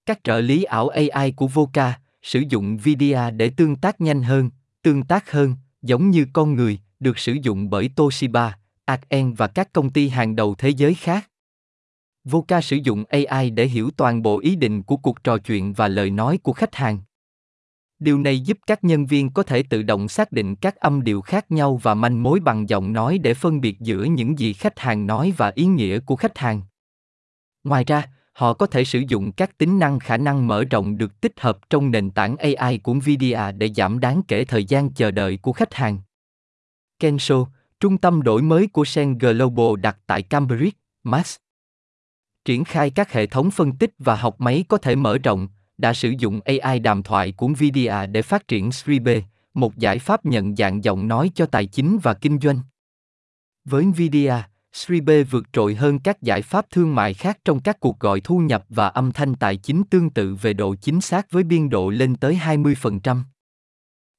Các 0.06 0.24
trợ 0.24 0.40
lý 0.40 0.62
ảo 0.62 0.88
AI 0.88 1.32
của 1.32 1.48
Voca 1.48 2.00
sử 2.22 2.42
dụng 2.48 2.74
Nvidia 2.76 3.30
để 3.30 3.50
tương 3.56 3.76
tác 3.76 4.00
nhanh 4.00 4.22
hơn, 4.22 4.50
tương 4.82 5.02
tác 5.02 5.30
hơn, 5.30 5.54
giống 5.82 6.10
như 6.10 6.26
con 6.32 6.54
người, 6.54 6.78
được 7.00 7.18
sử 7.18 7.36
dụng 7.42 7.70
bởi 7.70 7.90
Toshiba, 7.96 8.58
Arken 8.86 9.34
và 9.34 9.46
các 9.46 9.72
công 9.72 9.90
ty 9.90 10.08
hàng 10.08 10.36
đầu 10.36 10.54
thế 10.54 10.68
giới 10.68 10.94
khác. 10.94 11.30
Voca 12.24 12.60
sử 12.60 12.76
dụng 12.76 13.04
AI 13.08 13.50
để 13.50 13.66
hiểu 13.66 13.90
toàn 13.96 14.22
bộ 14.22 14.40
ý 14.40 14.56
định 14.56 14.82
của 14.82 14.96
cuộc 14.96 15.24
trò 15.24 15.38
chuyện 15.38 15.72
và 15.72 15.88
lời 15.88 16.10
nói 16.10 16.38
của 16.42 16.52
khách 16.52 16.74
hàng. 16.74 16.98
Điều 17.98 18.18
này 18.18 18.40
giúp 18.40 18.58
các 18.66 18.84
nhân 18.84 19.06
viên 19.06 19.30
có 19.30 19.42
thể 19.42 19.62
tự 19.62 19.82
động 19.82 20.08
xác 20.08 20.32
định 20.32 20.56
các 20.56 20.76
âm 20.76 21.04
điệu 21.04 21.20
khác 21.20 21.50
nhau 21.50 21.76
và 21.82 21.94
manh 21.94 22.22
mối 22.22 22.40
bằng 22.40 22.68
giọng 22.68 22.92
nói 22.92 23.18
để 23.18 23.34
phân 23.34 23.60
biệt 23.60 23.80
giữa 23.80 24.04
những 24.04 24.38
gì 24.38 24.52
khách 24.52 24.78
hàng 24.78 25.06
nói 25.06 25.34
và 25.36 25.52
ý 25.54 25.66
nghĩa 25.66 25.98
của 25.98 26.16
khách 26.16 26.38
hàng. 26.38 26.62
Ngoài 27.64 27.84
ra, 27.84 28.10
họ 28.32 28.54
có 28.54 28.66
thể 28.66 28.84
sử 28.84 29.02
dụng 29.08 29.32
các 29.32 29.58
tính 29.58 29.78
năng 29.78 29.98
khả 29.98 30.16
năng 30.16 30.46
mở 30.46 30.64
rộng 30.64 30.98
được 30.98 31.20
tích 31.20 31.40
hợp 31.40 31.58
trong 31.70 31.90
nền 31.90 32.10
tảng 32.10 32.36
AI 32.36 32.78
của 32.78 32.94
Nvidia 32.94 33.52
để 33.56 33.70
giảm 33.76 34.00
đáng 34.00 34.22
kể 34.28 34.44
thời 34.44 34.64
gian 34.64 34.92
chờ 34.92 35.10
đợi 35.10 35.38
của 35.42 35.52
khách 35.52 35.74
hàng. 35.74 35.98
Kensho, 36.98 37.46
trung 37.80 37.98
tâm 37.98 38.22
đổi 38.22 38.42
mới 38.42 38.66
của 38.66 38.84
Sen 38.84 39.18
Global 39.18 39.80
đặt 39.82 39.98
tại 40.06 40.22
Cambridge, 40.22 40.78
Mass. 41.04 41.36
Triển 42.44 42.64
khai 42.64 42.90
các 42.90 43.12
hệ 43.12 43.26
thống 43.26 43.50
phân 43.50 43.72
tích 43.72 43.90
và 43.98 44.16
học 44.16 44.40
máy 44.40 44.64
có 44.68 44.78
thể 44.78 44.96
mở 44.96 45.18
rộng, 45.18 45.48
đã 45.78 45.92
sử 45.92 46.12
dụng 46.18 46.40
AI 46.44 46.78
đàm 46.78 47.02
thoại 47.02 47.32
của 47.32 47.48
NVIDIA 47.48 48.06
để 48.06 48.22
phát 48.22 48.48
triển 48.48 48.72
Sribe, 48.72 49.22
một 49.54 49.76
giải 49.76 49.98
pháp 49.98 50.26
nhận 50.26 50.56
dạng 50.56 50.84
giọng 50.84 51.08
nói 51.08 51.30
cho 51.34 51.46
tài 51.46 51.66
chính 51.66 51.98
và 52.02 52.14
kinh 52.14 52.38
doanh. 52.40 52.60
Với 53.64 53.84
NVIDIA, 53.84 54.48
Sribe 54.72 55.22
vượt 55.22 55.44
trội 55.52 55.74
hơn 55.74 55.98
các 55.98 56.22
giải 56.22 56.42
pháp 56.42 56.66
thương 56.70 56.94
mại 56.94 57.14
khác 57.14 57.38
trong 57.44 57.60
các 57.60 57.80
cuộc 57.80 58.00
gọi 58.00 58.20
thu 58.20 58.38
nhập 58.38 58.64
và 58.68 58.88
âm 58.88 59.12
thanh 59.12 59.34
tài 59.34 59.56
chính 59.56 59.82
tương 59.84 60.10
tự 60.10 60.34
về 60.34 60.52
độ 60.52 60.74
chính 60.74 61.00
xác 61.00 61.30
với 61.30 61.42
biên 61.42 61.70
độ 61.70 61.90
lên 61.90 62.16
tới 62.16 62.38
20%. 62.42 63.20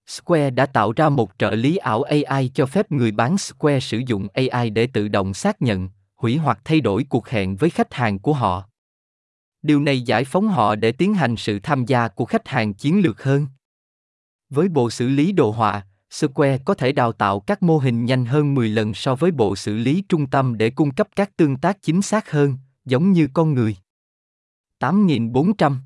Square 0.07 0.49
đã 0.49 0.65
tạo 0.65 0.91
ra 0.91 1.09
một 1.09 1.31
trợ 1.37 1.51
lý 1.51 1.77
ảo 1.77 2.03
AI 2.03 2.51
cho 2.53 2.65
phép 2.65 2.91
người 2.91 3.11
bán 3.11 3.37
Square 3.37 3.79
sử 3.79 3.97
dụng 4.07 4.27
AI 4.33 4.69
để 4.69 4.87
tự 4.87 5.07
động 5.07 5.33
xác 5.33 5.61
nhận, 5.61 5.89
hủy 6.15 6.37
hoặc 6.37 6.59
thay 6.65 6.81
đổi 6.81 7.05
cuộc 7.09 7.27
hẹn 7.29 7.55
với 7.55 7.69
khách 7.69 7.93
hàng 7.93 8.19
của 8.19 8.33
họ. 8.33 8.63
Điều 9.61 9.79
này 9.79 10.01
giải 10.01 10.25
phóng 10.25 10.47
họ 10.47 10.75
để 10.75 10.91
tiến 10.91 11.13
hành 11.13 11.35
sự 11.35 11.59
tham 11.63 11.85
gia 11.85 12.07
của 12.07 12.25
khách 12.25 12.47
hàng 12.47 12.73
chiến 12.73 13.01
lược 13.01 13.23
hơn. 13.23 13.47
Với 14.49 14.69
bộ 14.69 14.89
xử 14.89 15.07
lý 15.07 15.31
đồ 15.31 15.51
họa, 15.51 15.85
Square 16.09 16.57
có 16.65 16.73
thể 16.73 16.91
đào 16.91 17.11
tạo 17.11 17.39
các 17.39 17.63
mô 17.63 17.77
hình 17.77 18.05
nhanh 18.05 18.25
hơn 18.25 18.55
10 18.55 18.69
lần 18.69 18.93
so 18.93 19.15
với 19.15 19.31
bộ 19.31 19.55
xử 19.55 19.77
lý 19.77 20.03
trung 20.09 20.29
tâm 20.29 20.57
để 20.57 20.69
cung 20.69 20.91
cấp 20.91 21.07
các 21.15 21.37
tương 21.37 21.57
tác 21.57 21.81
chính 21.81 22.01
xác 22.01 22.31
hơn, 22.31 22.57
giống 22.85 23.11
như 23.11 23.27
con 23.33 23.53
người. 23.53 23.75
8400 24.79 25.81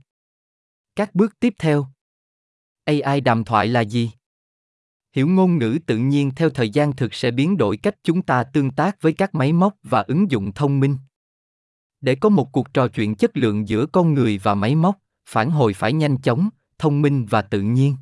Các 0.95 1.15
bước 1.15 1.39
tiếp 1.39 1.53
theo 1.59 1.87
AI 2.85 3.21
đàm 3.21 3.43
thoại 3.43 3.67
là 3.67 3.81
gì? 3.81 4.11
Hiểu 5.15 5.27
ngôn 5.27 5.57
ngữ 5.57 5.79
tự 5.85 5.97
nhiên 5.97 6.31
theo 6.35 6.49
thời 6.49 6.69
gian 6.69 6.95
thực 6.95 7.13
sẽ 7.13 7.31
biến 7.31 7.57
đổi 7.57 7.77
cách 7.77 7.95
chúng 8.03 8.21
ta 8.21 8.43
tương 8.43 8.71
tác 8.71 9.01
với 9.01 9.13
các 9.13 9.35
máy 9.35 9.53
móc 9.53 9.75
và 9.83 10.01
ứng 10.01 10.31
dụng 10.31 10.51
thông 10.51 10.79
minh. 10.79 10.97
Để 12.01 12.15
có 12.15 12.29
một 12.29 12.51
cuộc 12.51 12.73
trò 12.73 12.87
chuyện 12.87 13.15
chất 13.15 13.37
lượng 13.37 13.67
giữa 13.67 13.85
con 13.85 14.13
người 14.13 14.39
và 14.43 14.55
máy 14.55 14.75
móc, 14.75 14.97
phản 15.29 15.51
hồi 15.51 15.73
phải 15.73 15.93
nhanh 15.93 16.17
chóng, 16.17 16.49
thông 16.77 17.01
minh 17.01 17.25
và 17.29 17.41
tự 17.41 17.61
nhiên. 17.61 17.95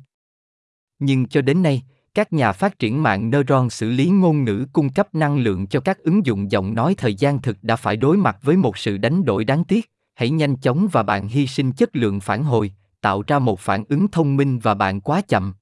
Nhưng 0.98 1.28
cho 1.28 1.42
đến 1.42 1.62
nay, 1.62 1.82
các 2.14 2.32
nhà 2.32 2.52
phát 2.52 2.78
triển 2.78 3.02
mạng 3.02 3.30
neuron 3.30 3.70
xử 3.70 3.90
lý 3.90 4.10
ngôn 4.10 4.44
ngữ 4.44 4.66
cung 4.72 4.92
cấp 4.92 5.14
năng 5.14 5.38
lượng 5.38 5.66
cho 5.66 5.80
các 5.80 5.98
ứng 5.98 6.26
dụng 6.26 6.50
giọng 6.50 6.74
nói 6.74 6.94
thời 6.98 7.14
gian 7.14 7.42
thực 7.42 7.56
đã 7.62 7.76
phải 7.76 7.96
đối 7.96 8.16
mặt 8.16 8.36
với 8.42 8.56
một 8.56 8.78
sự 8.78 8.98
đánh 8.98 9.24
đổi 9.24 9.44
đáng 9.44 9.64
tiếc. 9.64 9.90
Hãy 10.14 10.30
nhanh 10.30 10.56
chóng 10.56 10.88
và 10.92 11.02
bạn 11.02 11.28
hy 11.28 11.46
sinh 11.46 11.72
chất 11.72 11.96
lượng 11.96 12.20
phản 12.20 12.44
hồi 12.44 12.72
tạo 13.00 13.22
ra 13.26 13.38
một 13.38 13.60
phản 13.60 13.84
ứng 13.88 14.08
thông 14.08 14.36
minh 14.36 14.58
và 14.58 14.74
bạn 14.74 15.00
quá 15.00 15.20
chậm 15.20 15.54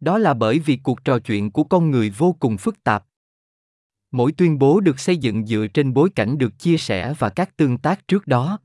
đó 0.00 0.18
là 0.18 0.34
bởi 0.34 0.58
vì 0.58 0.76
cuộc 0.76 1.04
trò 1.04 1.18
chuyện 1.18 1.50
của 1.50 1.64
con 1.64 1.90
người 1.90 2.10
vô 2.10 2.36
cùng 2.40 2.56
phức 2.56 2.84
tạp 2.84 3.04
mỗi 4.10 4.32
tuyên 4.32 4.58
bố 4.58 4.80
được 4.80 5.00
xây 5.00 5.16
dựng 5.16 5.46
dựa 5.46 5.66
trên 5.74 5.94
bối 5.94 6.10
cảnh 6.14 6.38
được 6.38 6.58
chia 6.58 6.76
sẻ 6.76 7.14
và 7.18 7.28
các 7.28 7.56
tương 7.56 7.78
tác 7.78 8.08
trước 8.08 8.26
đó 8.26 8.58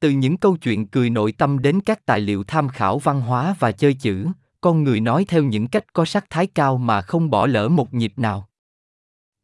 từ 0.00 0.10
những 0.10 0.36
câu 0.36 0.56
chuyện 0.56 0.86
cười 0.86 1.10
nội 1.10 1.32
tâm 1.32 1.58
đến 1.58 1.80
các 1.80 2.06
tài 2.06 2.20
liệu 2.20 2.44
tham 2.44 2.68
khảo 2.68 2.98
văn 2.98 3.20
hóa 3.20 3.54
và 3.58 3.72
chơi 3.72 3.94
chữ 3.94 4.26
con 4.60 4.84
người 4.84 5.00
nói 5.00 5.24
theo 5.28 5.42
những 5.42 5.68
cách 5.68 5.92
có 5.92 6.04
sắc 6.04 6.30
thái 6.30 6.46
cao 6.46 6.78
mà 6.78 7.02
không 7.02 7.30
bỏ 7.30 7.46
lỡ 7.46 7.68
một 7.68 7.94
nhịp 7.94 8.12
nào. 8.16 8.48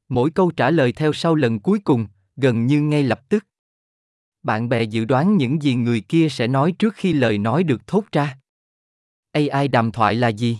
Mỗi 0.09 0.31
câu 0.31 0.51
trả 0.51 0.71
lời 0.71 0.93
theo 0.93 1.13
sau 1.13 1.35
lần 1.35 1.61
cuối 1.61 1.79
cùng, 1.85 2.07
gần 2.37 2.67
như 2.67 2.81
ngay 2.81 3.03
lập 3.03 3.29
tức. 3.29 3.47
Bạn 4.45 4.69
bè 4.69 4.83
dự 4.83 5.05
đoán 5.05 5.37
những 5.37 5.63
gì 5.63 5.75
người 5.75 6.01
kia 6.01 6.29
sẽ 6.29 6.47
nói 6.47 6.73
trước 6.73 6.95
khi 6.95 7.13
lời 7.13 7.39
nói 7.39 7.65
được 7.65 7.87
thốt 7.87 8.05
ra. 8.13 8.39
AI 9.33 9.69
đàm 9.69 9.93
thoại 9.93 10.15
là 10.15 10.29
gì? 10.29 10.59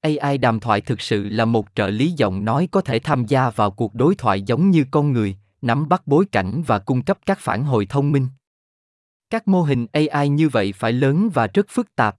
AI 0.00 0.38
đàm 0.38 0.60
thoại 0.60 0.80
thực 0.80 1.00
sự 1.00 1.28
là 1.28 1.44
một 1.44 1.66
trợ 1.74 1.88
lý 1.88 2.12
giọng 2.16 2.44
nói 2.44 2.68
có 2.70 2.80
thể 2.80 2.98
tham 2.98 3.26
gia 3.26 3.50
vào 3.50 3.70
cuộc 3.70 3.94
đối 3.94 4.14
thoại 4.14 4.42
giống 4.42 4.70
như 4.70 4.84
con 4.90 5.12
người, 5.12 5.36
nắm 5.62 5.88
bắt 5.88 6.02
bối 6.06 6.24
cảnh 6.32 6.62
và 6.66 6.78
cung 6.78 7.02
cấp 7.02 7.18
các 7.26 7.38
phản 7.40 7.64
hồi 7.64 7.86
thông 7.86 8.12
minh. 8.12 8.28
Các 9.30 9.48
mô 9.48 9.62
hình 9.62 9.86
AI 9.92 10.28
như 10.28 10.48
vậy 10.48 10.72
phải 10.72 10.92
lớn 10.92 11.30
và 11.34 11.46
rất 11.46 11.66
phức 11.68 11.94
tạp. 11.96 12.16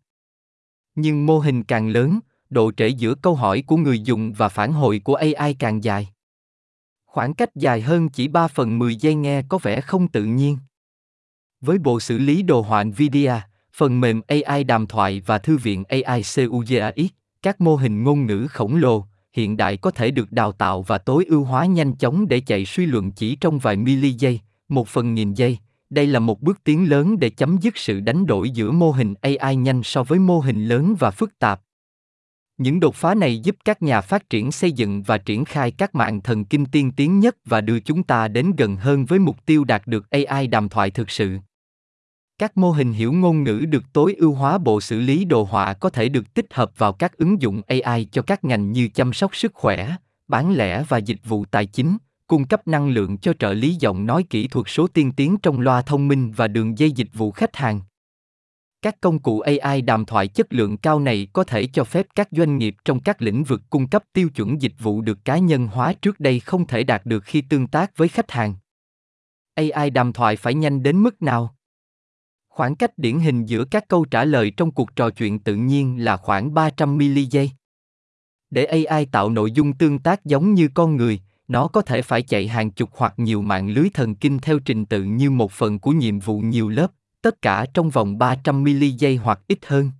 Nhưng 0.95 1.25
mô 1.25 1.39
hình 1.39 1.63
càng 1.63 1.89
lớn, 1.89 2.19
độ 2.49 2.71
trễ 2.71 2.87
giữa 2.87 3.15
câu 3.15 3.35
hỏi 3.35 3.63
của 3.67 3.77
người 3.77 3.99
dùng 3.99 4.33
và 4.33 4.49
phản 4.49 4.73
hồi 4.73 5.01
của 5.03 5.15
AI 5.15 5.53
càng 5.53 5.83
dài. 5.83 6.09
Khoảng 7.17 7.33
cách 7.33 7.55
dài 7.55 7.81
hơn 7.81 8.09
chỉ 8.09 8.27
3 8.27 8.47
phần 8.47 8.79
10 8.79 8.95
giây 8.95 9.15
nghe 9.15 9.41
có 9.49 9.57
vẻ 9.57 9.81
không 9.81 10.07
tự 10.07 10.23
nhiên. 10.23 10.57
Với 11.61 11.77
bộ 11.77 11.99
xử 11.99 12.17
lý 12.17 12.43
đồ 12.43 12.61
họa 12.61 12.83
NVIDIA, 12.83 13.41
phần 13.73 14.01
mềm 14.01 14.21
AI 14.27 14.63
đàm 14.63 14.87
thoại 14.87 15.21
và 15.25 15.37
thư 15.37 15.57
viện 15.57 15.83
AI 15.83 16.21
CUGAX, 16.35 17.07
các 17.41 17.61
mô 17.61 17.75
hình 17.75 18.03
ngôn 18.03 18.25
ngữ 18.25 18.47
khổng 18.47 18.75
lồ, 18.75 19.05
hiện 19.33 19.57
đại 19.57 19.77
có 19.77 19.91
thể 19.91 20.11
được 20.11 20.31
đào 20.31 20.51
tạo 20.51 20.81
và 20.81 20.97
tối 20.97 21.25
ưu 21.25 21.43
hóa 21.43 21.65
nhanh 21.65 21.95
chóng 21.95 22.27
để 22.27 22.39
chạy 22.39 22.65
suy 22.65 22.85
luận 22.85 23.11
chỉ 23.11 23.35
trong 23.35 23.59
vài 23.59 23.75
mili 23.75 24.11
giây, 24.11 24.39
một 24.69 24.87
phần 24.87 25.13
nghìn 25.13 25.33
giây. 25.33 25.57
Đây 25.89 26.07
là 26.07 26.19
một 26.19 26.41
bước 26.41 26.63
tiến 26.63 26.89
lớn 26.89 27.19
để 27.19 27.29
chấm 27.29 27.57
dứt 27.61 27.77
sự 27.77 27.99
đánh 27.99 28.25
đổi 28.25 28.49
giữa 28.49 28.71
mô 28.71 28.91
hình 28.91 29.13
AI 29.21 29.55
nhanh 29.55 29.83
so 29.83 30.03
với 30.03 30.19
mô 30.19 30.39
hình 30.39 30.65
lớn 30.65 30.95
và 30.99 31.11
phức 31.11 31.39
tạp. 31.39 31.61
Những 32.57 32.79
đột 32.79 32.95
phá 32.95 33.15
này 33.15 33.39
giúp 33.39 33.55
các 33.65 33.81
nhà 33.81 34.01
phát 34.01 34.29
triển 34.29 34.51
xây 34.51 34.71
dựng 34.71 35.03
và 35.03 35.17
triển 35.17 35.45
khai 35.45 35.71
các 35.71 35.95
mạng 35.95 36.21
thần 36.21 36.45
kinh 36.45 36.65
tiên 36.65 36.91
tiến 36.91 37.19
nhất 37.19 37.35
và 37.45 37.61
đưa 37.61 37.79
chúng 37.79 38.03
ta 38.03 38.27
đến 38.27 38.51
gần 38.57 38.75
hơn 38.75 39.05
với 39.05 39.19
mục 39.19 39.45
tiêu 39.45 39.63
đạt 39.63 39.87
được 39.87 40.09
AI 40.09 40.47
đàm 40.47 40.69
thoại 40.69 40.91
thực 40.91 41.09
sự. 41.09 41.37
Các 42.39 42.57
mô 42.57 42.71
hình 42.71 42.93
hiểu 42.93 43.13
ngôn 43.13 43.43
ngữ 43.43 43.65
được 43.69 43.83
tối 43.93 44.15
ưu 44.17 44.33
hóa 44.33 44.57
bộ 44.57 44.81
xử 44.81 44.99
lý 44.99 45.25
đồ 45.25 45.43
họa 45.43 45.73
có 45.73 45.89
thể 45.89 46.09
được 46.09 46.33
tích 46.33 46.53
hợp 46.53 46.71
vào 46.77 46.93
các 46.93 47.17
ứng 47.17 47.41
dụng 47.41 47.61
AI 47.67 48.07
cho 48.11 48.21
các 48.21 48.43
ngành 48.43 48.71
như 48.71 48.87
chăm 48.87 49.13
sóc 49.13 49.35
sức 49.35 49.53
khỏe, 49.53 49.95
bán 50.27 50.55
lẻ 50.55 50.83
và 50.89 50.97
dịch 50.97 51.19
vụ 51.23 51.45
tài 51.45 51.65
chính, 51.65 51.97
cung 52.27 52.47
cấp 52.47 52.67
năng 52.67 52.89
lượng 52.89 53.17
cho 53.17 53.33
trợ 53.39 53.53
lý 53.53 53.75
giọng 53.79 54.05
nói 54.05 54.23
kỹ 54.29 54.47
thuật 54.47 54.65
số 54.69 54.87
tiên 54.87 55.11
tiến 55.11 55.37
trong 55.37 55.59
loa 55.59 55.81
thông 55.81 56.07
minh 56.07 56.31
và 56.31 56.47
đường 56.47 56.77
dây 56.77 56.91
dịch 56.91 57.09
vụ 57.13 57.31
khách 57.31 57.55
hàng. 57.55 57.81
Các 58.81 59.01
công 59.01 59.19
cụ 59.19 59.39
AI 59.39 59.81
đàm 59.81 60.05
thoại 60.05 60.27
chất 60.27 60.53
lượng 60.53 60.77
cao 60.77 60.99
này 60.99 61.27
có 61.33 61.43
thể 61.43 61.67
cho 61.73 61.83
phép 61.83 62.07
các 62.15 62.27
doanh 62.31 62.57
nghiệp 62.57 62.75
trong 62.85 62.99
các 62.99 63.21
lĩnh 63.21 63.43
vực 63.43 63.61
cung 63.69 63.87
cấp 63.87 64.03
tiêu 64.13 64.29
chuẩn 64.29 64.61
dịch 64.61 64.73
vụ 64.79 65.01
được 65.01 65.25
cá 65.25 65.37
nhân 65.37 65.67
hóa 65.67 65.93
trước 65.93 66.19
đây 66.19 66.39
không 66.39 66.67
thể 66.67 66.83
đạt 66.83 67.05
được 67.05 67.23
khi 67.23 67.41
tương 67.41 67.67
tác 67.67 67.97
với 67.97 68.07
khách 68.07 68.31
hàng. 68.31 68.55
AI 69.55 69.89
đàm 69.89 70.13
thoại 70.13 70.35
phải 70.35 70.53
nhanh 70.53 70.83
đến 70.83 71.03
mức 71.03 71.21
nào? 71.21 71.55
Khoảng 72.49 72.75
cách 72.75 72.97
điển 72.97 73.19
hình 73.19 73.45
giữa 73.45 73.65
các 73.65 73.87
câu 73.87 74.05
trả 74.05 74.25
lời 74.25 74.51
trong 74.57 74.71
cuộc 74.71 74.95
trò 74.95 75.09
chuyện 75.09 75.39
tự 75.39 75.55
nhiên 75.55 76.03
là 76.03 76.17
khoảng 76.17 76.53
300 76.53 76.97
mili 76.97 77.25
giây. 77.25 77.51
Để 78.49 78.65
AI 78.65 79.05
tạo 79.05 79.29
nội 79.29 79.51
dung 79.51 79.73
tương 79.73 79.99
tác 79.99 80.25
giống 80.25 80.53
như 80.53 80.69
con 80.73 80.95
người, 80.95 81.19
nó 81.47 81.67
có 81.67 81.81
thể 81.81 82.01
phải 82.01 82.21
chạy 82.21 82.47
hàng 82.47 82.71
chục 82.71 82.89
hoặc 82.93 83.13
nhiều 83.17 83.41
mạng 83.41 83.69
lưới 83.69 83.89
thần 83.93 84.15
kinh 84.15 84.39
theo 84.39 84.59
trình 84.59 84.85
tự 84.85 85.03
như 85.03 85.31
một 85.31 85.51
phần 85.51 85.79
của 85.79 85.91
nhiệm 85.91 86.19
vụ 86.19 86.39
nhiều 86.39 86.69
lớp, 86.69 86.91
tất 87.27 87.41
cả 87.41 87.65
trong 87.73 87.89
vòng 87.89 88.17
300 88.17 88.63
mili 88.63 88.91
giây 88.91 89.15
hoặc 89.15 89.39
ít 89.47 89.59
hơn. 89.65 89.91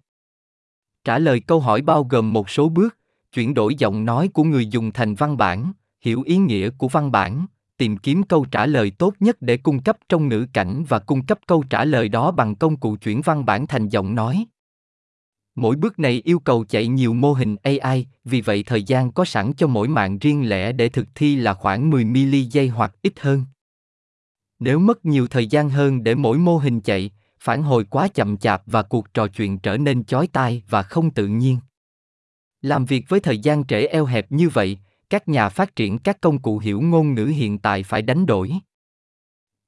Trả 1.03 1.19
lời 1.19 1.39
câu 1.39 1.59
hỏi 1.59 1.81
bao 1.81 2.03
gồm 2.03 2.33
một 2.33 2.49
số 2.49 2.69
bước, 2.69 2.97
chuyển 3.33 3.53
đổi 3.53 3.75
giọng 3.75 4.05
nói 4.05 4.27
của 4.33 4.43
người 4.43 4.67
dùng 4.67 4.91
thành 4.91 5.15
văn 5.15 5.37
bản, 5.37 5.71
hiểu 6.01 6.21
ý 6.25 6.37
nghĩa 6.37 6.69
của 6.69 6.87
văn 6.87 7.11
bản, 7.11 7.45
tìm 7.77 7.97
kiếm 7.97 8.23
câu 8.23 8.45
trả 8.51 8.65
lời 8.65 8.91
tốt 8.91 9.13
nhất 9.19 9.37
để 9.41 9.57
cung 9.57 9.79
cấp 9.79 9.97
trong 10.09 10.27
ngữ 10.27 10.47
cảnh 10.53 10.83
và 10.89 10.99
cung 10.99 11.25
cấp 11.25 11.39
câu 11.47 11.63
trả 11.69 11.85
lời 11.85 12.09
đó 12.09 12.31
bằng 12.31 12.55
công 12.55 12.77
cụ 12.77 12.95
chuyển 12.95 13.21
văn 13.21 13.45
bản 13.45 13.67
thành 13.67 13.89
giọng 13.89 14.15
nói. 14.15 14.45
Mỗi 15.55 15.75
bước 15.75 15.99
này 15.99 16.21
yêu 16.25 16.39
cầu 16.39 16.65
chạy 16.69 16.87
nhiều 16.87 17.13
mô 17.13 17.33
hình 17.33 17.55
AI, 17.63 18.07
vì 18.25 18.41
vậy 18.41 18.63
thời 18.63 18.83
gian 18.83 19.11
có 19.11 19.25
sẵn 19.25 19.53
cho 19.53 19.67
mỗi 19.67 19.87
mạng 19.87 20.17
riêng 20.19 20.49
lẻ 20.49 20.71
để 20.71 20.89
thực 20.89 21.07
thi 21.15 21.35
là 21.35 21.53
khoảng 21.53 21.89
10 21.89 22.05
mili 22.05 22.43
giây 22.43 22.67
hoặc 22.67 22.95
ít 23.01 23.19
hơn. 23.19 23.45
Nếu 24.59 24.79
mất 24.79 25.05
nhiều 25.05 25.27
thời 25.27 25.47
gian 25.47 25.69
hơn 25.69 26.03
để 26.03 26.15
mỗi 26.15 26.37
mô 26.37 26.57
hình 26.57 26.81
chạy, 26.81 27.11
phản 27.39 27.63
hồi 27.63 27.85
quá 27.85 28.07
chậm 28.07 28.37
chạp 28.37 28.61
và 28.65 28.83
cuộc 28.83 29.13
trò 29.13 29.27
chuyện 29.27 29.59
trở 29.59 29.77
nên 29.77 30.03
chói 30.03 30.27
tai 30.27 30.63
và 30.69 30.83
không 30.83 31.09
tự 31.09 31.27
nhiên. 31.27 31.59
Làm 32.61 32.85
việc 32.85 33.05
với 33.09 33.19
thời 33.19 33.37
gian 33.39 33.65
trễ 33.65 33.85
eo 33.85 34.05
hẹp 34.05 34.31
như 34.31 34.49
vậy, 34.49 34.77
các 35.09 35.27
nhà 35.27 35.49
phát 35.49 35.75
triển 35.75 35.99
các 35.99 36.21
công 36.21 36.41
cụ 36.41 36.59
hiểu 36.59 36.81
ngôn 36.81 37.13
ngữ 37.13 37.25
hiện 37.25 37.59
tại 37.59 37.83
phải 37.83 38.01
đánh 38.01 38.25
đổi. 38.25 38.53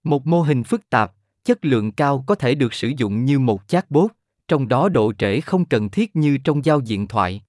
Một 0.04 0.28
mô 0.28 0.42
hình 0.42 0.64
phức 0.64 0.90
tạp, 0.90 1.14
chất 1.44 1.66
lượng 1.66 1.92
cao 1.92 2.24
có 2.28 2.36
thể 2.36 2.56
được 2.56 2.74
sử 2.74 2.92
dụng 2.98 3.26
như 3.26 3.40
một 3.40 3.68
chatbot, 3.68 4.12
trong 4.48 4.68
đó 4.68 4.90
độ 4.90 5.14
trễ 5.14 5.42
không 5.42 5.66
cần 5.66 5.90
thiết 5.90 6.16
như 6.16 6.38
trong 6.38 6.66
giao 6.66 6.80
diện 6.80 7.08
thoại. 7.08 7.42